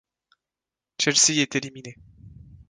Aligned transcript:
Chelsea 0.97 1.41
est 1.43 1.53
éliminé. 1.55 1.95